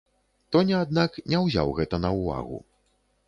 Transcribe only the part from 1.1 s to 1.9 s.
не ўзяў